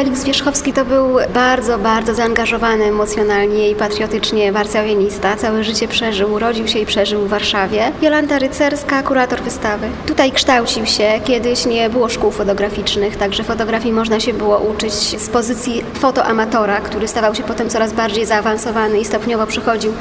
Felix 0.00 0.24
Wierzchowski 0.24 0.72
to 0.72 0.84
był 0.84 1.16
bardzo, 1.34 1.78
bardzo 1.78 2.14
zaangażowany 2.14 2.84
emocjonalnie 2.84 3.70
i 3.70 3.74
patriotycznie 3.74 4.52
warszawianista. 4.52 5.36
Całe 5.36 5.64
życie 5.64 5.88
przeżył, 5.88 6.32
urodził 6.32 6.68
się 6.68 6.78
i 6.78 6.86
przeżył 6.86 7.20
w 7.20 7.28
Warszawie. 7.28 7.92
Jolanta 8.02 8.38
Rycerska, 8.38 9.02
kurator 9.02 9.42
wystawy. 9.42 9.86
Tutaj 10.06 10.32
kształcił 10.32 10.86
się, 10.86 11.20
kiedyś 11.24 11.66
nie 11.66 11.90
było 11.90 12.08
szkół 12.08 12.30
fotograficznych, 12.30 13.16
także 13.16 13.44
fotografii 13.44 13.92
można 13.92 14.20
się 14.20 14.32
było 14.32 14.58
uczyć 14.58 14.92
z 14.92 15.28
pozycji 15.28 15.84
fotoamatora, 15.94 16.80
który 16.80 17.08
stawał 17.08 17.34
się 17.34 17.42
potem 17.42 17.68
coraz 17.68 17.92
bardziej 17.92 18.26
zaawansowany 18.26 19.00
i 19.00 19.04
stopniowo 19.04 19.46
przechodził 19.46 19.92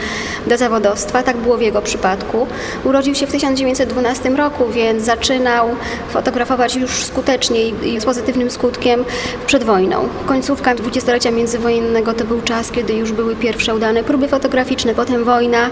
do 0.47 0.57
zawodowstwa. 0.57 1.23
Tak 1.23 1.37
było 1.37 1.57
w 1.57 1.61
jego 1.61 1.81
przypadku. 1.81 2.47
Urodził 2.83 3.15
się 3.15 3.27
w 3.27 3.31
1912 3.31 4.29
roku, 4.29 4.69
więc 4.69 5.03
zaczynał 5.03 5.69
fotografować 6.09 6.75
już 6.75 6.91
skutecznie 6.91 7.67
i 7.67 7.99
z 7.99 8.05
pozytywnym 8.05 8.51
skutkiem 8.51 9.05
przed 9.45 9.63
wojną 9.63 9.88
wojną. 9.89 10.09
Końcówka 10.25 10.75
dwudziestolecia 10.75 11.31
międzywojennego 11.31 12.13
to 12.13 12.25
był 12.25 12.41
czas, 12.41 12.71
kiedy 12.71 12.93
już 12.93 13.11
były 13.11 13.35
pierwsze 13.35 13.75
udane 13.75 14.03
próby 14.03 14.27
fotograficzne, 14.27 14.95
potem 14.95 15.23
wojna. 15.23 15.69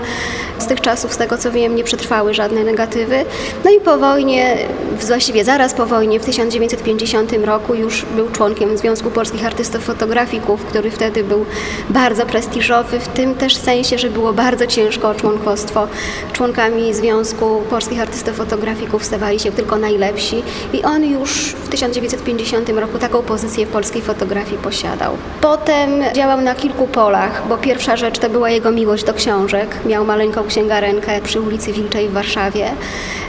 Z 0.59 0.67
tych 0.67 0.81
czasów, 0.81 1.13
z 1.13 1.17
tego 1.17 1.37
co 1.37 1.51
wiem, 1.51 1.75
nie 1.75 1.83
przetrwały 1.83 2.33
żadne 2.33 2.63
negatywy. 2.63 3.25
No 3.65 3.71
i 3.71 3.79
po 3.79 3.97
wojnie, 3.97 4.57
właściwie 5.05 5.43
zaraz 5.43 5.73
po 5.73 5.85
wojnie, 5.85 6.19
w 6.19 6.25
1950 6.25 7.33
roku 7.45 7.75
już 7.75 8.05
był 8.15 8.29
członkiem 8.29 8.77
Związku 8.77 9.11
Polskich 9.11 9.45
Artystów 9.45 9.83
Fotografików, 9.83 10.65
który 10.65 10.91
wtedy 10.91 11.23
był 11.23 11.45
bardzo 11.89 12.25
prestiżowy, 12.25 12.99
w 12.99 13.07
tym 13.07 13.35
też 13.35 13.55
sensie, 13.55 13.97
że 13.97 14.09
było 14.09 14.33
bardzo 14.33 14.67
ciężko 14.67 15.09
o 15.09 15.15
członkostwo. 15.15 15.87
Członkami 16.33 16.93
Związku 16.93 17.61
Polskich 17.69 18.01
Artystów 18.01 18.35
Fotografików 18.35 19.05
stawali 19.05 19.39
się 19.39 19.51
tylko 19.51 19.77
najlepsi 19.77 20.43
i 20.73 20.83
on 20.83 21.05
już 21.05 21.31
w 21.45 21.69
1950 21.69 22.69
roku 22.69 22.97
taką 22.97 23.21
pozycję 23.21 23.65
w 23.65 23.69
polskiej 23.69 24.01
fotografii 24.01 24.57
posiadał. 24.57 25.17
Potem 25.41 25.89
działał 26.13 26.41
na 26.41 26.55
kilku 26.55 26.87
polach, 26.87 27.47
bo 27.49 27.57
pierwsza 27.57 27.97
rzecz 27.97 28.19
to 28.19 28.29
była 28.29 28.49
jego 28.49 28.71
miłość 28.71 29.03
do 29.03 29.13
książek. 29.13 29.77
Miał 29.85 30.05
maleńką 30.05 30.43
księgarenkę 30.43 31.21
przy 31.21 31.41
ulicy 31.41 31.73
Wilczej 31.73 32.09
w 32.09 32.13
Warszawie. 32.13 32.71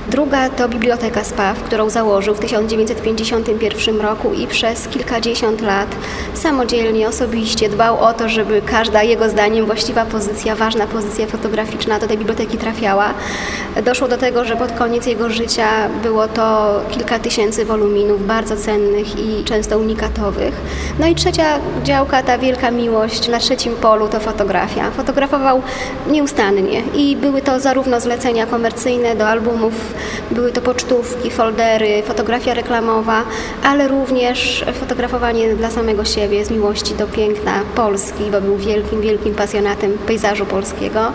Druga 0.08 0.48
to 0.50 0.68
Biblioteka 0.68 1.24
Spaw, 1.24 1.57
którą 1.62 1.90
założył 1.90 2.34
w 2.34 2.40
1951 2.40 4.00
roku 4.00 4.32
i 4.32 4.46
przez 4.46 4.88
kilkadziesiąt 4.88 5.60
lat 5.60 5.96
samodzielnie, 6.34 7.08
osobiście 7.08 7.68
dbał 7.68 8.00
o 8.00 8.12
to, 8.12 8.28
żeby 8.28 8.62
każda 8.62 9.02
jego 9.02 9.28
zdaniem 9.28 9.66
właściwa 9.66 10.04
pozycja, 10.04 10.54
ważna 10.54 10.86
pozycja 10.86 11.26
fotograficzna 11.26 11.98
do 11.98 12.06
tej 12.06 12.18
biblioteki 12.18 12.58
trafiała. 12.58 13.14
Doszło 13.84 14.08
do 14.08 14.16
tego, 14.16 14.44
że 14.44 14.56
pod 14.56 14.72
koniec 14.72 15.06
jego 15.06 15.30
życia 15.30 15.68
było 16.02 16.28
to 16.28 16.80
kilka 16.90 17.18
tysięcy 17.18 17.64
woluminów 17.64 18.26
bardzo 18.26 18.56
cennych 18.56 19.18
i 19.18 19.44
często 19.44 19.78
unikatowych. 19.78 20.54
No 20.98 21.06
i 21.06 21.14
trzecia 21.14 21.58
działka, 21.84 22.22
ta 22.22 22.38
wielka 22.38 22.70
miłość 22.70 23.28
na 23.28 23.38
trzecim 23.38 23.76
polu 23.76 24.08
to 24.08 24.20
fotografia. 24.20 24.90
Fotografował 24.90 25.62
nieustannie 26.10 26.82
i 26.94 27.16
były 27.16 27.42
to 27.42 27.60
zarówno 27.60 28.00
zlecenia 28.00 28.46
komercyjne 28.46 29.16
do 29.16 29.28
albumów, 29.28 29.94
były 30.30 30.52
to 30.52 30.60
pocztówki, 30.60 31.30
foldery, 31.48 32.02
fotografia 32.02 32.54
reklamowa, 32.54 33.24
ale 33.62 33.88
również 33.88 34.64
fotografowanie 34.80 35.54
dla 35.54 35.70
samego 35.70 36.04
siebie 36.04 36.44
z 36.44 36.50
miłości 36.50 36.94
do 36.94 37.06
piękna 37.06 37.52
Polski, 37.74 38.24
bo 38.32 38.40
był 38.40 38.56
wielkim, 38.56 39.00
wielkim 39.00 39.34
pasjonatem 39.34 39.98
pejzażu 39.98 40.46
polskiego. 40.46 41.12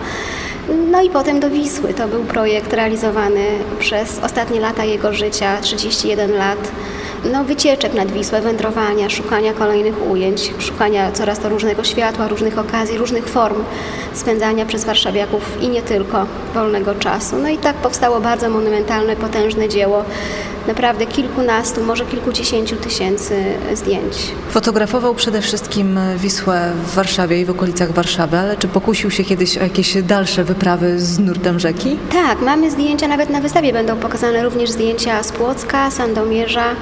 No 0.91 1.01
i 1.01 1.09
potem 1.09 1.39
do 1.39 1.49
Wisły. 1.49 1.93
To 1.93 2.07
był 2.07 2.23
projekt 2.23 2.73
realizowany 2.73 3.45
przez 3.79 4.19
ostatnie 4.23 4.59
lata 4.59 4.83
jego 4.83 5.13
życia, 5.13 5.57
31 5.61 6.31
lat 6.31 6.71
no, 7.31 7.43
wycieczek 7.43 7.93
nad 7.93 8.11
Wisłę, 8.11 8.41
wędrowania, 8.41 9.09
szukania 9.09 9.53
kolejnych 9.53 10.11
ujęć, 10.11 10.53
szukania 10.59 11.11
coraz 11.11 11.39
to 11.39 11.49
różnego 11.49 11.83
światła, 11.83 12.27
różnych 12.27 12.57
okazji, 12.59 12.97
różnych 12.97 13.27
form 13.27 13.63
spędzania 14.13 14.65
przez 14.65 14.85
warszawiaków 14.85 15.61
i 15.61 15.69
nie 15.69 15.81
tylko 15.81 16.25
wolnego 16.53 16.95
czasu. 16.95 17.35
No 17.37 17.49
i 17.49 17.57
tak 17.57 17.75
powstało 17.75 18.19
bardzo 18.19 18.49
monumentalne, 18.49 19.15
potężne 19.15 19.69
dzieło 19.69 20.03
naprawdę 20.67 21.05
kilkunastu, 21.05 21.83
może 21.83 22.05
kilkudziesięciu 22.05 22.75
tysięcy 22.75 23.43
zdjęć. 23.73 24.15
Fotografował 24.49 25.15
przede 25.15 25.41
wszystkim 25.41 25.99
Wisłę 26.17 26.71
w 26.85 26.95
Warszawie 26.95 27.41
i 27.41 27.45
w 27.45 27.49
okolicach 27.49 27.91
Warszawy, 27.91 28.37
ale 28.37 28.57
czy 28.57 28.67
pokusił 28.67 29.11
się 29.11 29.23
kiedyś 29.23 29.57
o 29.57 29.63
jakieś 29.63 30.03
dalsze 30.03 30.43
wyprawy 30.43 30.99
z 30.99 31.19
nurtem 31.19 31.59
rzeki? 31.59 31.97
Tak, 32.11 32.41
mamy 32.41 32.71
zdjęcia, 32.71 33.07
nawet 33.07 33.29
na 33.29 33.41
wystawie 33.41 33.73
będą 33.73 33.97
pokazane 33.97 34.43
również 34.43 34.71
zdjęcia 34.71 35.23
z 35.23 35.31
Płocka, 35.31 35.91
Sandomierza, 35.91 36.75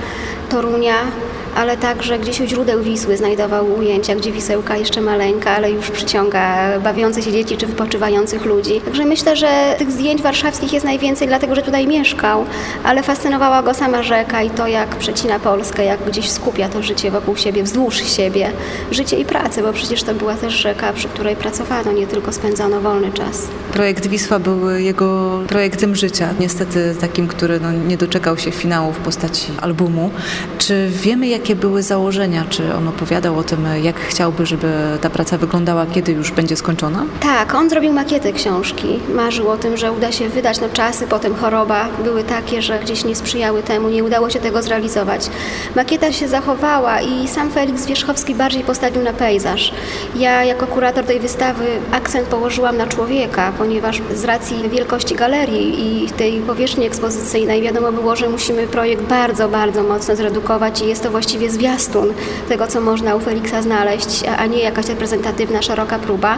Torunia, 0.52 1.08
ale 1.56 1.78
także 1.78 2.20
gdzieś 2.20 2.42
u 2.42 2.46
źródeł 2.46 2.84
Wisły 2.84 3.18
znajdował 3.18 3.74
ujęcia, 3.80 4.16
gdzie 4.16 4.32
Wisełka 4.32 4.78
jeszcze 4.78 5.02
maleńka, 5.02 5.52
ale 5.52 5.72
już 5.72 5.92
przyciąga 5.92 6.80
bawiące 6.80 7.22
się 7.22 7.32
dzieci 7.32 7.58
czy 7.58 7.68
wypoczywających 7.68 8.46
ludzi. 8.46 8.82
Także 8.82 9.06
myślę, 9.06 9.36
że 9.36 9.76
tych 9.78 9.92
zdjęć 9.92 10.22
warszawskich 10.22 10.74
jest 10.74 10.86
najwięcej 10.86 11.28
dlatego, 11.28 11.56
że 11.56 11.62
tutaj 11.62 11.88
mieszkał, 11.88 12.46
ale 12.84 13.04
fascynowała 13.04 13.64
go 13.64 13.74
sama 13.74 14.04
rzeka 14.04 14.42
i 14.42 14.50
to, 14.50 14.68
jak 14.68 14.96
przecina 14.96 15.40
Polskę, 15.40 15.86
jak 15.86 16.06
gdzieś 16.06 16.30
skupia 16.30 16.70
to 16.70 16.84
życie 16.84 17.12
wokół 17.12 17.38
siebie, 17.38 17.64
wzdłuż 17.64 17.98
siebie, 17.98 18.52
życie 18.92 19.20
i 19.20 19.26
pracę, 19.26 19.62
bo 19.62 19.74
przecież 19.74 20.04
to 20.04 20.14
była 20.14 20.36
też 20.36 20.54
rzeka, 20.54 20.94
przy 20.94 21.08
której 21.08 21.36
pracowano, 21.36 21.92
nie 21.92 22.08
tylko 22.08 22.32
spędzano 22.34 22.82
wolny 22.82 23.12
czas. 23.12 23.48
Projekt 23.74 24.08
Wisła 24.08 24.40
był 24.40 24.70
jego 24.70 25.40
projektem 25.48 25.96
życia, 25.96 26.30
niestety 26.40 26.96
takim, 27.02 27.28
który 27.28 27.60
no, 27.60 27.72
nie 27.72 27.98
doczekał 27.98 28.38
się 28.38 28.52
finału 28.52 28.92
w 28.94 28.98
postaci 28.98 29.52
albumu. 29.62 30.12
Czy 30.58 30.90
wiemy, 30.90 31.28
jak 31.28 31.41
jakie 31.42 31.56
były 31.56 31.84
założenia? 31.84 32.46
Czy 32.50 32.76
on 32.76 32.88
opowiadał 32.88 33.38
o 33.38 33.44
tym, 33.44 33.68
jak 33.84 34.00
chciałby, 34.00 34.46
żeby 34.46 34.68
ta 35.02 35.10
praca 35.10 35.38
wyglądała, 35.38 35.86
kiedy 35.86 36.12
już 36.12 36.32
będzie 36.32 36.56
skończona? 36.56 37.06
Tak, 37.20 37.56
on 37.56 37.70
zrobił 37.70 37.94
makietę 37.94 38.34
książki. 38.34 39.00
Marzył 39.16 39.50
o 39.50 39.58
tym, 39.58 39.78
że 39.78 39.92
uda 39.92 40.12
się 40.12 40.30
wydać. 40.30 40.62
No 40.62 40.68
czasy, 40.74 41.08
potem 41.08 41.36
choroba 41.36 41.88
były 42.04 42.24
takie, 42.24 42.62
że 42.62 42.80
gdzieś 42.80 43.04
nie 43.06 43.16
sprzyjały 43.16 43.64
temu, 43.64 43.90
nie 43.90 44.04
udało 44.04 44.30
się 44.30 44.40
tego 44.40 44.62
zrealizować. 44.62 45.30
Makieta 45.76 46.12
się 46.12 46.28
zachowała 46.28 47.02
i 47.02 47.28
sam 47.28 47.52
Felix 47.52 47.86
Wierzchowski 47.86 48.36
bardziej 48.36 48.64
postawił 48.64 49.04
na 49.04 49.14
pejzaż. 49.14 49.74
Ja 50.16 50.44
jako 50.44 50.68
kurator 50.68 51.06
tej 51.06 51.20
wystawy 51.20 51.66
akcent 51.92 52.28
położyłam 52.28 52.78
na 52.78 52.88
człowieka, 52.88 53.52
ponieważ 53.58 54.02
z 54.16 54.24
racji 54.24 54.70
wielkości 54.70 55.16
galerii 55.16 56.06
i 56.06 56.10
tej 56.10 56.40
powierzchni 56.40 56.86
ekspozycyjnej 56.86 57.62
wiadomo 57.62 57.92
było, 57.92 58.16
że 58.16 58.30
musimy 58.30 58.68
projekt 58.68 59.04
bardzo, 59.04 59.50
bardzo 59.50 59.84
mocno 59.84 60.16
zredukować 60.16 60.82
i 60.82 60.88
jest 60.88 61.04
to 61.04 61.12
właściwie 61.12 61.31
właściwie 61.32 61.52
zwiastun 61.52 62.14
tego, 62.50 62.68
co 62.68 62.82
można 62.82 63.16
u 63.16 63.20
Feliksa 63.20 63.62
znaleźć, 63.62 64.24
a 64.38 64.46
nie 64.46 64.60
jakaś 64.60 64.88
reprezentatywna, 64.88 65.62
szeroka 65.62 66.00
próba. 66.00 66.38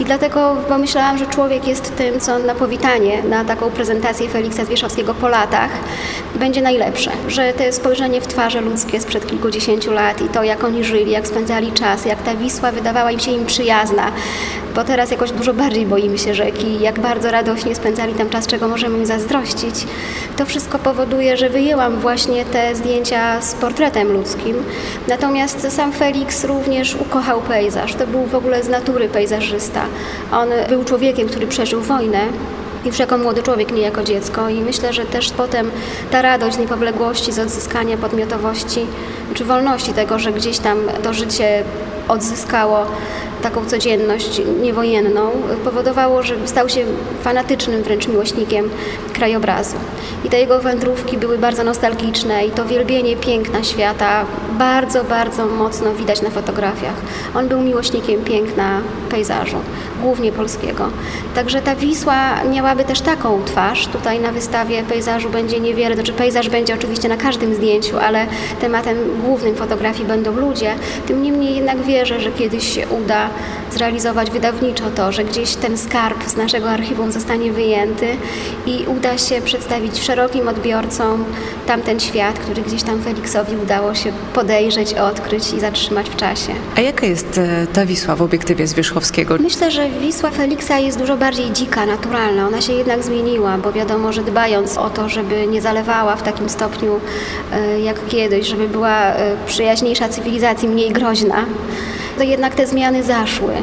I 0.00 0.04
dlatego 0.04 0.56
pomyślałam, 0.68 1.18
że 1.18 1.26
człowiek 1.26 1.68
jest 1.68 1.96
tym, 1.96 2.20
co 2.20 2.38
na 2.38 2.54
powitanie, 2.54 3.22
na 3.22 3.44
taką 3.44 3.70
prezentację 3.70 4.28
Feliksa 4.28 4.64
Zwierzchowskiego 4.64 5.14
po 5.14 5.28
latach 5.28 5.70
będzie 6.34 6.62
najlepsze. 6.62 7.10
Że 7.28 7.52
to 7.52 7.72
spojrzenie 7.72 8.20
w 8.20 8.26
twarze 8.26 8.60
ludzkie 8.60 9.00
sprzed 9.00 9.26
kilkudziesięciu 9.26 9.92
lat 9.92 10.20
i 10.20 10.28
to, 10.28 10.42
jak 10.42 10.64
oni 10.64 10.84
żyli, 10.84 11.10
jak 11.10 11.26
spędzali 11.26 11.72
czas, 11.72 12.04
jak 12.04 12.22
ta 12.22 12.34
Wisła 12.34 12.72
wydawała 12.72 13.10
im 13.10 13.20
się 13.20 13.30
im 13.30 13.46
przyjazna, 13.46 14.12
bo 14.74 14.84
teraz 14.84 15.10
jakoś 15.10 15.30
dużo 15.30 15.54
bardziej 15.54 15.86
boimy 15.86 16.18
się 16.18 16.34
rzeki, 16.34 16.80
jak 16.80 17.00
bardzo 17.00 17.30
radośnie 17.30 17.74
spędzali 17.74 18.14
tam 18.14 18.28
czas, 18.28 18.46
czego 18.46 18.68
możemy 18.68 18.98
im 18.98 19.06
zazdrościć. 19.06 19.86
To 20.36 20.46
wszystko 20.46 20.78
powoduje, 20.78 21.36
że 21.36 21.50
wyjęłam 21.50 21.98
właśnie 21.98 22.44
te 22.44 22.74
zdjęcia 22.74 23.40
z 23.40 23.54
portretem 23.54 24.12
ludzkim. 24.12 24.31
Natomiast 25.08 25.72
sam 25.76 25.92
Felix 25.92 26.44
również 26.44 26.94
ukochał 26.94 27.40
pejzaż. 27.40 27.94
To 27.94 28.06
był 28.06 28.26
w 28.26 28.34
ogóle 28.34 28.62
z 28.62 28.68
natury 28.68 29.08
pejzażysta. 29.08 29.84
On 30.32 30.48
był 30.68 30.84
człowiekiem, 30.84 31.28
który 31.28 31.46
przeżył 31.46 31.80
wojnę, 31.80 32.20
już 32.84 32.98
jako 32.98 33.18
młody 33.18 33.42
człowiek, 33.42 33.72
nie 33.72 33.82
jako 33.82 34.02
dziecko. 34.02 34.48
I 34.48 34.60
myślę, 34.60 34.92
że 34.92 35.04
też 35.04 35.30
potem 35.30 35.70
ta 36.10 36.22
radość 36.22 36.56
z 36.56 36.58
niepodległości, 36.58 37.32
z 37.32 37.38
odzyskania 37.38 37.96
podmiotowości 37.96 38.86
czy 39.34 39.44
wolności 39.44 39.92
tego, 39.92 40.18
że 40.18 40.32
gdzieś 40.32 40.58
tam 40.58 40.78
to 41.02 41.14
życie 41.14 41.64
odzyskało 42.12 42.86
taką 43.42 43.64
codzienność 43.64 44.40
niewojenną, 44.62 45.30
powodowało, 45.64 46.22
że 46.22 46.34
stał 46.44 46.68
się 46.68 46.84
fanatycznym 47.22 47.82
wręcz 47.82 48.08
miłośnikiem 48.08 48.70
krajobrazu. 49.12 49.76
I 50.24 50.28
te 50.28 50.40
jego 50.40 50.58
wędrówki 50.58 51.18
były 51.18 51.38
bardzo 51.38 51.64
nostalgiczne 51.64 52.46
i 52.46 52.50
to 52.50 52.64
wielbienie 52.64 53.16
piękna 53.16 53.64
świata 53.64 54.24
bardzo, 54.58 55.04
bardzo 55.04 55.46
mocno 55.46 55.94
widać 55.94 56.22
na 56.22 56.30
fotografiach. 56.30 56.94
On 57.34 57.48
był 57.48 57.60
miłośnikiem 57.60 58.24
piękna 58.24 58.80
pejzażu, 59.10 59.56
głównie 60.02 60.32
polskiego. 60.32 60.88
Także 61.34 61.62
ta 61.62 61.76
Wisła 61.76 62.44
miałaby 62.44 62.84
też 62.84 63.00
taką 63.00 63.44
twarz. 63.44 63.86
Tutaj 63.86 64.20
na 64.20 64.32
wystawie 64.32 64.82
pejzażu 64.82 65.30
będzie 65.30 65.60
niewiele, 65.60 65.94
znaczy 65.94 66.12
pejzaż 66.12 66.48
będzie 66.48 66.74
oczywiście 66.74 67.08
na 67.08 67.16
każdym 67.16 67.54
zdjęciu, 67.54 67.98
ale 67.98 68.26
tematem 68.60 68.96
głównym 69.24 69.54
fotografii 69.54 70.08
będą 70.08 70.32
ludzie. 70.32 70.74
Tym 71.06 71.22
niemniej 71.22 71.56
jednak 71.56 71.82
wie, 71.82 72.01
wierzę, 72.02 72.20
że 72.20 72.32
kiedyś 72.32 72.74
się 72.74 72.88
uda 72.88 73.30
zrealizować 73.70 74.30
wydawniczo 74.30 74.90
to, 74.90 75.12
że 75.12 75.24
gdzieś 75.24 75.54
ten 75.54 75.78
skarb 75.78 76.28
z 76.28 76.36
naszego 76.36 76.70
archiwum 76.70 77.12
zostanie 77.12 77.52
wyjęty 77.52 78.06
i 78.66 78.84
uda 78.86 79.18
się 79.18 79.40
przedstawić 79.40 80.02
szerokim 80.02 80.48
odbiorcom 80.48 81.24
tamten 81.66 82.00
świat, 82.00 82.38
który 82.38 82.62
gdzieś 82.62 82.82
tam 82.82 83.02
Feliksowi 83.02 83.56
udało 83.56 83.94
się 83.94 84.12
podejrzeć, 84.34 84.94
odkryć 84.94 85.52
i 85.52 85.60
zatrzymać 85.60 86.10
w 86.10 86.16
czasie. 86.16 86.52
A 86.76 86.80
jaka 86.80 87.06
jest 87.06 87.38
e, 87.38 87.66
ta 87.72 87.86
Wisła 87.86 88.16
w 88.16 88.22
obiektywie 88.22 88.66
Zwierzchowskiego? 88.66 89.36
Myślę, 89.40 89.70
że 89.70 89.88
Wisła 89.88 90.30
Feliksa 90.30 90.78
jest 90.78 90.98
dużo 90.98 91.16
bardziej 91.16 91.52
dzika, 91.52 91.86
naturalna. 91.86 92.46
Ona 92.46 92.60
się 92.60 92.72
jednak 92.72 93.02
zmieniła, 93.02 93.58
bo 93.58 93.72
wiadomo, 93.72 94.12
że 94.12 94.22
dbając 94.22 94.78
o 94.78 94.90
to, 94.90 95.08
żeby 95.08 95.46
nie 95.46 95.62
zalewała 95.62 96.16
w 96.16 96.22
takim 96.22 96.48
stopniu 96.48 97.00
e, 97.52 97.80
jak 97.80 98.06
kiedyś, 98.06 98.46
żeby 98.46 98.68
była 98.68 99.00
e, 99.00 99.36
przyjaźniejsza 99.46 100.08
cywilizacji, 100.08 100.68
mniej 100.68 100.92
groźna, 100.92 101.44
to 102.18 102.22
jednak 102.22 102.54
te 102.54 102.66
zmiany 102.66 103.02
zaszły. 103.02 103.54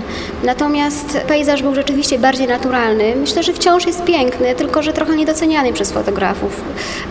Natomiast 0.44 1.18
pejzaż 1.28 1.62
był 1.62 1.76
rzeczywiście 1.76 2.20
bardziej 2.20 2.48
naturalny. 2.48 3.16
Myślę, 3.16 3.44
że 3.44 3.54
wciąż 3.54 3.86
jest 3.86 4.04
piękny, 4.04 4.56
tylko 4.56 4.84
że 4.84 4.94
trochę 4.94 5.16
niedoceniany 5.16 5.74
przez 5.74 5.92
fotografów. 5.92 6.62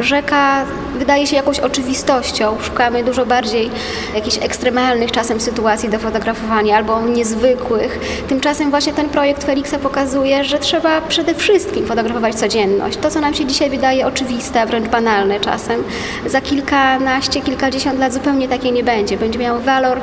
Rzeka 0.01 0.65
wydaje 0.99 1.27
się 1.27 1.37
jakąś 1.37 1.61
oczywistością. 1.61 2.57
Szukamy 2.63 3.05
dużo 3.05 3.27
bardziej 3.27 3.71
jakichś 4.15 4.39
ekstremalnych 4.43 5.13
czasem 5.13 5.41
sytuacji 5.41 5.89
do 5.89 5.99
fotografowania 5.99 6.77
albo 6.77 7.01
niezwykłych. 7.03 7.99
Tymczasem 8.29 8.71
właśnie 8.71 8.93
ten 8.93 9.09
projekt 9.09 9.45
Feliksa 9.45 9.79
pokazuje, 9.79 10.45
że 10.45 10.59
trzeba 10.59 11.01
przede 11.01 11.35
wszystkim 11.35 11.87
fotografować 11.87 12.35
codzienność. 12.35 12.99
To, 12.99 13.11
co 13.11 13.21
nam 13.21 13.35
się 13.35 13.47
dzisiaj 13.47 13.71
wydaje 13.71 14.07
oczywiste, 14.07 14.67
wręcz 14.67 14.89
banalne 14.89 15.41
czasem, 15.41 15.85
za 16.27 16.41
kilkanaście, 16.41 17.41
kilkadziesiąt 17.41 17.99
lat 17.99 18.13
zupełnie 18.13 18.49
takie 18.49 18.73
nie 18.73 18.85
będzie. 18.85 19.17
Będzie 19.17 19.39
miało 19.39 19.61
walor 19.61 20.01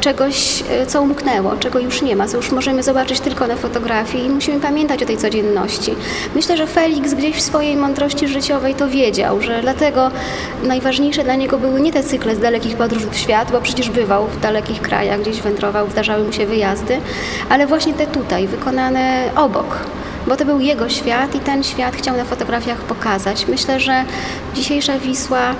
czegoś 0.00 0.62
co 0.86 1.02
umknęło, 1.02 1.56
czego 1.56 1.78
już 1.78 2.02
nie 2.02 2.16
ma, 2.16 2.28
co 2.28 2.36
już 2.36 2.52
możemy 2.52 2.82
zobaczyć 2.82 3.20
tylko 3.20 3.46
na 3.46 3.56
fotografii 3.56 4.26
i 4.26 4.30
musimy 4.30 4.60
pamiętać 4.60 5.02
o 5.02 5.06
tej 5.06 5.16
codzienności. 5.16 5.94
Myślę, 6.34 6.56
że 6.56 6.66
Felix 6.66 7.14
gdzieś 7.14 7.36
w 7.36 7.40
swojej 7.40 7.76
mądrości 7.76 8.28
życiowej 8.28 8.74
to 8.74 8.88
wiedział, 8.88 9.40
że 9.40 9.62
dlatego 9.62 10.10
najważniejsze 10.62 11.24
dla 11.24 11.34
niego 11.34 11.58
były 11.58 11.80
nie 11.80 11.92
te 11.92 12.02
cykle 12.02 12.36
z 12.36 12.38
dalekich 12.38 12.76
podróży 12.76 13.06
w 13.10 13.16
świat, 13.16 13.52
bo 13.52 13.60
przecież 13.60 13.90
bywał 13.90 14.26
w 14.26 14.40
dalekich 14.40 14.82
krajach, 14.82 15.20
gdzieś 15.20 15.42
wędrował, 15.42 15.90
zdarzały 15.90 16.24
mu 16.24 16.32
się 16.32 16.46
wyjazdy, 16.46 17.00
ale 17.48 17.66
właśnie 17.66 17.94
te 17.94 18.06
tutaj, 18.06 18.46
wykonane 18.46 19.30
obok 19.36 19.86
bo 20.26 20.36
to 20.36 20.44
był 20.44 20.60
jego 20.60 20.88
świat 20.88 21.34
i 21.34 21.40
ten 21.40 21.64
świat 21.64 21.96
chciał 21.96 22.16
na 22.16 22.24
fotografiach 22.24 22.78
pokazać. 22.78 23.46
Myślę, 23.46 23.80
że 23.80 24.04
dzisiejsza 24.54 24.98
Wisła 24.98 25.54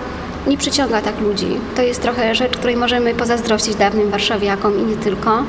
nie 0.46 0.58
przyciąga 0.58 1.02
tak 1.02 1.20
ludzi. 1.20 1.46
To 1.76 1.82
jest 1.82 2.02
trochę 2.02 2.34
rzecz, 2.34 2.56
której 2.56 2.76
możemy 2.76 3.14
pozazdrościć 3.14 3.74
dawnym 3.74 4.10
warszawiakom 4.10 4.80
i 4.80 4.82
nie 4.82 4.96
tylko, 4.96 5.42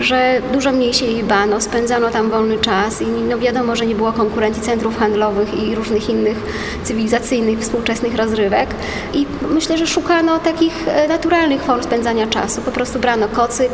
że 0.00 0.42
dużo 0.52 0.72
mniej 0.72 0.94
się 0.94 1.06
jej 1.06 1.24
bano, 1.24 1.60
spędzano 1.60 2.10
tam 2.10 2.30
wolny 2.30 2.58
czas 2.58 3.02
i 3.02 3.06
no 3.06 3.38
wiadomo, 3.38 3.76
że 3.76 3.86
nie 3.86 3.94
było 3.94 4.12
konkurencji 4.12 4.62
centrów 4.62 4.98
handlowych 4.98 5.62
i 5.62 5.74
różnych 5.74 6.08
innych 6.08 6.36
cywilizacyjnych, 6.84 7.58
współczesnych 7.58 8.16
rozrywek 8.16 8.74
i 9.14 9.26
myślę, 9.50 9.78
że 9.78 9.86
szukano 9.86 10.38
takich 10.38 10.88
e, 10.88 11.08
naturalnych 11.08 11.62
form 11.62 11.82
spędzania 11.82 12.26
czasu. 12.26 12.60
Po 12.60 12.70
prostu 12.70 12.98
brano 12.98 13.28
kocyk, 13.28 13.72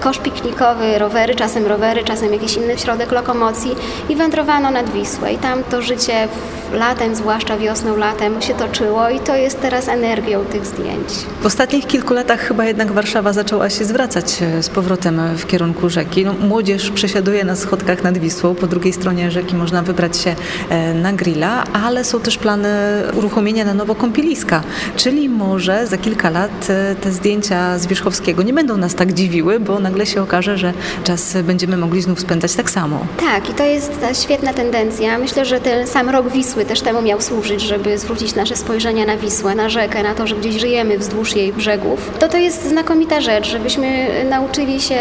kosz 0.00 0.18
piknikowy, 0.18 0.98
rowery, 0.98 1.34
czasem 1.34 1.66
rowery, 1.66 2.04
czasem 2.04 2.32
jakiś 2.32 2.56
inny 2.56 2.78
środek 2.78 3.12
lokomocji 3.12 3.74
i 4.08 4.16
wędrowano 4.16 4.70
nad 4.70 4.90
Wisłę 4.90 5.32
i 5.32 5.38
tam 5.38 5.64
to 5.64 5.82
życie 5.82 6.28
latem, 6.72 7.14
zwłaszcza 7.14 7.56
wiosną, 7.56 7.96
latem 7.96 8.42
się 8.42 8.54
toczyło 8.54 9.08
i 9.08 9.20
to 9.20 9.36
jest 9.36 9.60
teraz 9.60 9.88
energia 9.88 10.11
energią 10.12 10.44
tych 10.44 10.66
zdjęć. 10.66 11.08
W 11.40 11.46
ostatnich 11.46 11.86
kilku 11.86 12.14
latach 12.14 12.40
chyba 12.40 12.64
jednak 12.64 12.92
Warszawa 12.92 13.32
zaczęła 13.32 13.70
się 13.70 13.84
zwracać 13.84 14.42
e, 14.42 14.62
z 14.62 14.68
powrotem 14.68 15.20
w 15.36 15.46
kierunku 15.46 15.90
rzeki. 15.90 16.24
No, 16.24 16.32
młodzież 16.32 16.90
przesiaduje 16.90 17.44
na 17.44 17.56
schodkach 17.56 18.02
nad 18.02 18.18
Wisłą, 18.18 18.54
po 18.54 18.66
drugiej 18.66 18.92
stronie 18.92 19.30
rzeki 19.30 19.54
można 19.54 19.82
wybrać 19.82 20.16
się 20.16 20.34
e, 20.68 20.94
na 20.94 21.12
grilla, 21.12 21.64
ale 21.72 22.04
są 22.04 22.20
też 22.20 22.38
plany 22.38 22.68
uruchomienia 23.14 23.64
na 23.64 23.74
nowo 23.74 23.94
kąpieliska, 23.94 24.62
czyli 24.96 25.28
może 25.28 25.86
za 25.86 25.98
kilka 25.98 26.30
lat 26.30 26.70
e, 26.70 26.94
te 26.94 27.12
zdjęcia 27.12 27.78
z 27.78 27.86
Wierzchowskiego 27.86 28.42
nie 28.42 28.52
będą 28.52 28.76
nas 28.76 28.94
tak 28.94 29.12
dziwiły, 29.12 29.60
bo 29.60 29.80
nagle 29.80 30.06
się 30.06 30.22
okaże, 30.22 30.58
że 30.58 30.72
czas 31.04 31.36
będziemy 31.44 31.76
mogli 31.76 32.02
znów 32.02 32.20
spędzać 32.20 32.54
tak 32.54 32.70
samo. 32.70 33.06
Tak, 33.20 33.50
i 33.50 33.54
to 33.54 33.64
jest 33.64 33.92
świetna 34.22 34.52
tendencja. 34.52 35.18
Myślę, 35.18 35.44
że 35.44 35.60
ten 35.60 35.86
sam 35.86 36.08
rok 36.08 36.28
Wisły 36.28 36.64
też 36.64 36.80
temu 36.80 37.02
miał 37.02 37.20
służyć, 37.20 37.62
żeby 37.62 37.98
zwrócić 37.98 38.34
nasze 38.34 38.56
spojrzenia 38.56 39.06
na 39.06 39.16
Wisłę, 39.16 39.54
na 39.54 39.68
rzekę, 39.68 40.01
na 40.02 40.14
to, 40.14 40.26
że 40.26 40.36
gdzieś 40.36 40.54
żyjemy 40.54 40.98
wzdłuż 40.98 41.36
jej 41.36 41.52
brzegów, 41.52 42.10
to 42.18 42.28
to 42.28 42.38
jest 42.38 42.68
znakomita 42.68 43.20
rzecz, 43.20 43.48
żebyśmy 43.48 44.08
nauczyli 44.30 44.80
się 44.80 45.00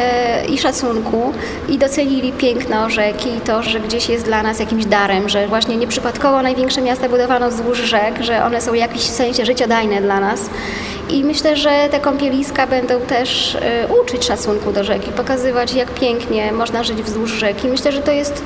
i 0.49 0.57
szacunku, 0.57 1.33
i 1.69 1.77
docenili 1.77 2.31
piękno 2.31 2.89
rzeki, 2.89 3.29
i 3.37 3.41
to, 3.41 3.63
że 3.63 3.79
gdzieś 3.79 4.09
jest 4.09 4.25
dla 4.25 4.43
nas 4.43 4.59
jakimś 4.59 4.85
darem, 4.85 5.29
że 5.29 5.47
właśnie 5.47 5.77
nieprzypadkowo 5.77 6.41
największe 6.41 6.81
miasta 6.81 7.09
budowano 7.09 7.49
wzdłuż 7.49 7.77
rzek, 7.77 8.21
że 8.21 8.43
one 8.43 8.61
są 8.61 8.71
w 8.71 8.75
jakimś 8.75 9.03
sensie 9.03 9.45
życiodajne 9.45 10.01
dla 10.01 10.19
nas. 10.19 10.49
I 11.09 11.23
myślę, 11.23 11.57
że 11.57 11.87
te 11.91 11.99
kąpieliska 11.99 12.67
będą 12.67 13.01
też 13.01 13.55
y, 13.55 13.59
uczyć 14.01 14.25
szacunku 14.25 14.71
do 14.71 14.83
rzeki, 14.83 15.11
pokazywać 15.11 15.73
jak 15.73 15.91
pięknie 15.91 16.51
można 16.51 16.83
żyć 16.83 17.03
wzdłuż 17.03 17.31
rzeki. 17.31 17.67
Myślę, 17.67 17.91
że 17.91 18.01
to 18.01 18.11
jest 18.11 18.43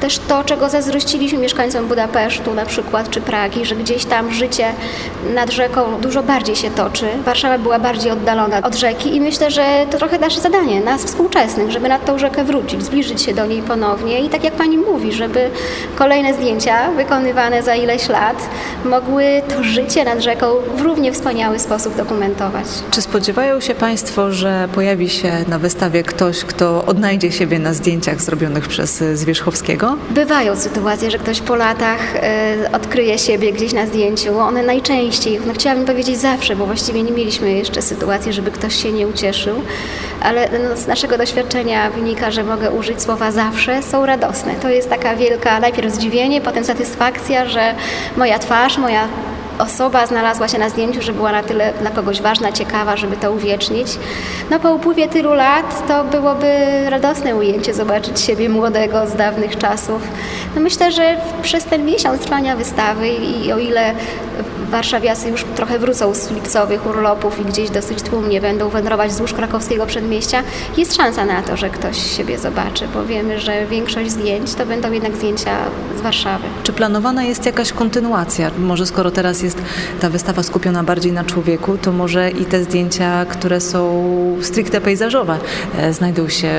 też 0.00 0.18
to, 0.18 0.44
czego 0.44 0.68
zazdrościliśmy 0.68 1.38
mieszkańcom 1.38 1.86
Budapesztu 1.86 2.54
na 2.54 2.66
przykład, 2.66 3.10
czy 3.10 3.20
Pragi, 3.20 3.64
że 3.64 3.76
gdzieś 3.76 4.04
tam 4.04 4.32
życie 4.32 4.66
nad 5.34 5.50
rzeką 5.50 6.00
dużo 6.00 6.22
bardziej 6.22 6.56
się 6.56 6.70
toczy. 6.70 7.06
Warszawa 7.24 7.58
była 7.58 7.78
bardziej 7.78 8.10
oddalona 8.10 8.62
od 8.62 8.74
rzeki 8.74 9.16
i 9.16 9.20
myślę, 9.20 9.50
że 9.50 9.64
to 9.90 9.98
trochę 9.98 10.18
nasze 10.18 10.40
zadanie, 10.40 10.80
nas 10.80 11.04
współczesnych, 11.04 11.70
żeby 11.70 11.88
nad 11.88 12.04
tą 12.04 12.18
rzekę 12.18 12.44
wrócić, 12.44 12.82
zbliżyć 12.82 13.22
się 13.22 13.34
do 13.34 13.46
niej 13.46 13.62
ponownie 13.62 14.20
i 14.20 14.28
tak 14.28 14.44
jak 14.44 14.54
Pani 14.54 14.78
mówi, 14.78 15.12
żeby 15.12 15.50
kolejne 15.96 16.34
zdjęcia 16.34 16.90
wykonywane 16.90 17.62
za 17.62 17.74
ileś 17.74 18.08
lat 18.08 18.48
mogły 18.84 19.24
to 19.48 19.64
życie 19.64 20.04
nad 20.04 20.20
rzeką 20.20 20.46
w 20.76 20.80
równie 20.80 21.12
wspaniały 21.12 21.58
sposób 21.58 21.91
dokumentować. 21.96 22.66
Czy 22.90 23.02
spodziewają 23.02 23.60
się 23.60 23.74
Państwo, 23.74 24.32
że 24.32 24.68
pojawi 24.74 25.08
się 25.08 25.32
na 25.48 25.58
wystawie 25.58 26.02
ktoś, 26.02 26.44
kto 26.44 26.84
odnajdzie 26.84 27.32
siebie 27.32 27.58
na 27.58 27.74
zdjęciach 27.74 28.20
zrobionych 28.20 28.68
przez 28.68 29.04
Zwierzchowskiego? 29.14 29.96
Bywają 30.10 30.56
sytuacje, 30.56 31.10
że 31.10 31.18
ktoś 31.18 31.40
po 31.40 31.56
latach 31.56 32.14
y, 32.14 32.72
odkryje 32.72 33.18
siebie 33.18 33.52
gdzieś 33.52 33.72
na 33.72 33.86
zdjęciu. 33.86 34.38
One 34.38 34.62
najczęściej, 34.62 35.40
no 35.46 35.52
chciałabym 35.52 35.84
powiedzieć 35.84 36.18
zawsze, 36.18 36.56
bo 36.56 36.66
właściwie 36.66 37.02
nie 37.02 37.12
mieliśmy 37.12 37.52
jeszcze 37.52 37.82
sytuacji, 37.82 38.32
żeby 38.32 38.50
ktoś 38.50 38.82
się 38.82 38.92
nie 38.92 39.08
ucieszył, 39.08 39.62
ale 40.22 40.48
no, 40.68 40.76
z 40.76 40.86
naszego 40.86 41.18
doświadczenia 41.18 41.90
wynika, 41.90 42.30
że 42.30 42.44
mogę 42.44 42.70
użyć 42.70 43.02
słowa 43.02 43.30
zawsze, 43.30 43.82
są 43.82 44.06
radosne. 44.06 44.54
To 44.54 44.68
jest 44.68 44.88
taka 44.88 45.16
wielka 45.16 45.60
najpierw 45.60 45.94
zdziwienie, 45.94 46.40
potem 46.40 46.64
satysfakcja, 46.64 47.48
że 47.48 47.74
moja 48.16 48.38
twarz, 48.38 48.78
moja 48.78 49.08
osoba 49.58 50.06
znalazła 50.06 50.48
się 50.48 50.58
na 50.58 50.68
zdjęciu, 50.68 51.02
że 51.02 51.12
była 51.12 51.32
na 51.32 51.42
tyle 51.42 51.72
dla 51.80 51.90
kogoś 51.90 52.20
ważna, 52.20 52.52
ciekawa, 52.52 52.96
żeby 52.96 53.16
to 53.16 53.32
uwiecznić. 53.32 53.98
No 54.50 54.60
po 54.60 54.74
upływie 54.74 55.08
tylu 55.08 55.34
lat 55.34 55.88
to 55.88 56.04
byłoby 56.04 56.46
radosne 56.90 57.36
ujęcie 57.36 57.74
zobaczyć 57.74 58.20
siebie 58.20 58.48
młodego 58.48 59.06
z 59.06 59.16
dawnych 59.16 59.56
czasów. 59.56 60.02
No 60.54 60.60
myślę, 60.60 60.92
że 60.92 61.16
przez 61.42 61.64
ten 61.64 61.84
miesiąc 61.84 62.20
trwania 62.20 62.56
wystawy 62.56 63.08
i 63.08 63.52
o 63.52 63.58
ile 63.58 63.94
warszawiacy 64.70 65.28
już 65.28 65.44
trochę 65.56 65.78
wrócą 65.78 66.14
z 66.14 66.30
lipcowych 66.30 66.86
urlopów 66.86 67.40
i 67.40 67.44
gdzieś 67.44 67.70
dosyć 67.70 68.02
tłumnie 68.02 68.40
będą 68.40 68.68
wędrować 68.68 69.10
wzdłuż 69.10 69.32
krakowskiego 69.32 69.86
przedmieścia, 69.86 70.42
jest 70.76 70.96
szansa 70.96 71.24
na 71.24 71.42
to, 71.42 71.56
że 71.56 71.70
ktoś 71.70 72.16
siebie 72.16 72.38
zobaczy, 72.38 72.88
bo 72.94 73.04
wiemy, 73.04 73.40
że 73.40 73.66
większość 73.66 74.10
zdjęć 74.10 74.54
to 74.54 74.66
będą 74.66 74.92
jednak 74.92 75.16
zdjęcia 75.16 75.56
z 75.98 76.00
Warszawy. 76.00 76.44
Czy 76.62 76.72
planowana 76.72 77.24
jest 77.24 77.46
jakaś 77.46 77.72
kontynuacja? 77.72 78.50
Może 78.58 78.86
skoro 78.86 79.10
teraz 79.10 79.42
jest 79.42 79.58
ta 80.00 80.10
wystawa 80.10 80.42
skupiona 80.42 80.82
bardziej 80.82 81.12
na 81.12 81.24
człowieku, 81.24 81.78
to 81.78 81.92
może 81.92 82.30
i 82.30 82.44
te 82.44 82.64
zdjęcia, 82.64 83.24
które 83.28 83.60
są 83.60 84.02
stricte 84.42 84.80
pejzażowe, 84.80 85.38
e, 85.78 85.92
znajdą 85.92 86.28
się 86.28 86.50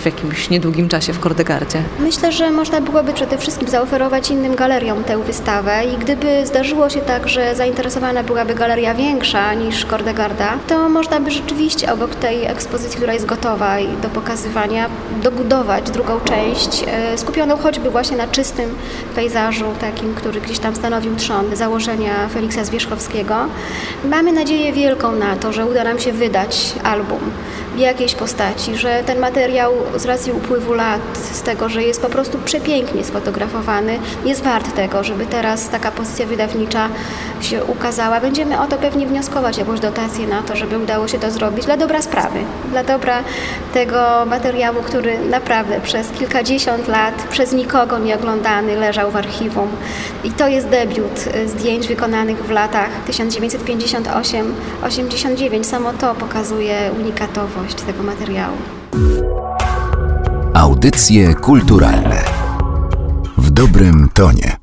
w 0.00 0.04
jakimś 0.04 0.50
niedługim 0.50 0.88
czasie 0.88 1.12
w 1.12 1.20
Kordegardzie? 1.20 1.82
Myślę, 2.00 2.32
że 2.32 2.50
można 2.50 2.80
byłoby 2.80 3.12
przede 3.12 3.38
wszystkim 3.38 3.68
zaoferować 3.68 4.30
innym 4.30 4.54
galeriom 4.54 5.04
tę 5.04 5.18
wystawę 5.18 5.84
i 5.94 5.98
gdyby 5.98 6.46
zdarzyło 6.46 6.90
się 6.90 7.00
tak, 7.00 7.28
że 7.28 7.39
zainteresowana 7.54 8.22
byłaby 8.22 8.54
galeria 8.54 8.94
większa 8.94 9.54
niż 9.54 9.84
Kordegarda, 9.84 10.58
to 10.68 10.88
można 10.88 11.20
by 11.20 11.30
rzeczywiście 11.30 11.92
obok 11.92 12.14
tej 12.14 12.44
ekspozycji, 12.44 12.96
która 12.96 13.12
jest 13.12 13.26
gotowa 13.26 13.80
i 13.80 13.96
do 13.96 14.08
pokazywania, 14.08 14.90
dobudować 15.22 15.90
drugą 15.90 16.20
część, 16.20 16.84
e, 16.86 17.18
skupioną 17.18 17.56
choćby 17.56 17.90
właśnie 17.90 18.16
na 18.16 18.26
czystym 18.28 18.74
pejzażu, 19.14 19.64
takim, 19.80 20.14
który 20.14 20.40
gdzieś 20.40 20.58
tam 20.58 20.76
stanowił 20.76 21.16
trzon 21.16 21.56
założenia 21.56 22.28
Feliksa 22.28 22.64
Zwierzchowskiego. 22.64 23.36
Mamy 24.04 24.32
nadzieję 24.32 24.72
wielką 24.72 25.12
na 25.12 25.36
to, 25.36 25.52
że 25.52 25.66
uda 25.66 25.84
nam 25.84 25.98
się 25.98 26.12
wydać 26.12 26.74
album 26.84 27.20
jakiejś 27.76 28.14
postaci, 28.14 28.76
że 28.76 29.02
ten 29.06 29.18
materiał 29.18 29.72
z 29.96 30.04
racji 30.04 30.32
upływu 30.32 30.74
lat, 30.74 31.00
z 31.32 31.42
tego, 31.42 31.68
że 31.68 31.82
jest 31.82 32.02
po 32.02 32.08
prostu 32.08 32.38
przepięknie 32.38 33.04
sfotografowany, 33.04 33.98
jest 34.24 34.42
wart 34.42 34.74
tego, 34.74 35.04
żeby 35.04 35.26
teraz 35.26 35.68
taka 35.68 35.90
pozycja 35.90 36.26
wydawnicza 36.26 36.88
się 37.40 37.64
ukazała. 37.64 38.20
Będziemy 38.20 38.60
o 38.60 38.66
to 38.66 38.76
pewnie 38.76 39.06
wnioskować, 39.06 39.58
jakąś 39.58 39.80
dotację 39.80 40.26
na 40.26 40.42
to, 40.42 40.56
żeby 40.56 40.78
udało 40.78 41.08
się 41.08 41.18
to 41.18 41.30
zrobić 41.30 41.64
dla 41.64 41.76
dobra 41.76 42.02
sprawy, 42.02 42.38
dla 42.70 42.84
dobra 42.84 43.22
tego 43.74 44.26
materiału, 44.26 44.82
który 44.82 45.18
naprawdę 45.18 45.80
przez 45.80 46.10
kilkadziesiąt 46.10 46.88
lat, 46.88 47.14
przez 47.30 47.52
nikogo 47.52 47.98
nie 47.98 48.14
oglądany, 48.14 48.76
leżał 48.76 49.10
w 49.10 49.16
archiwum. 49.16 49.68
I 50.24 50.30
to 50.30 50.48
jest 50.48 50.68
debiut 50.68 51.24
zdjęć 51.46 51.88
wykonanych 51.88 52.44
w 52.44 52.50
latach 52.50 52.90
1958-89. 53.08 55.64
Samo 55.64 55.92
to 55.92 56.14
pokazuje 56.14 56.90
unikatowość 57.60 57.82
tego 57.82 58.02
materiału. 58.02 58.56
Audycje 60.54 61.34
kulturalne 61.34 62.24
w 63.38 63.50
dobrym 63.50 64.08
tonie. 64.14 64.59